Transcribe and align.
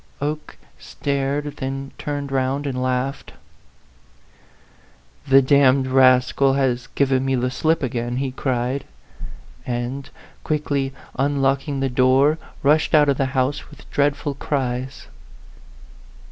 Oke 0.19 0.57
stareu, 0.79 1.51
then 1.55 1.91
turned 1.99 2.31
round 2.31 2.65
and 2.65 2.81
laughed." 2.81 3.33
The 5.29 5.43
d 5.43 5.57
d 5.61 5.89
rascal 5.89 6.53
has 6.53 6.87
given 6.95 7.23
me 7.23 7.35
the 7.35 7.51
slip 7.51 7.83
again!" 7.83 8.17
he 8.17 8.31
cried; 8.31 8.85
and 9.63 10.09
quickly 10.43 10.91
unlocking 11.19 11.81
the 11.81 11.85
134 11.87 12.31
A 12.31 12.35
PHANTOM 12.35 12.47
LOVER. 12.47 12.57
door, 12.63 12.63
rushed 12.63 12.95
out 12.95 13.09
of 13.09 13.17
the 13.19 13.33
house 13.37 13.69
with 13.69 13.87
dreadful 13.91 14.33
cries. 14.33 15.05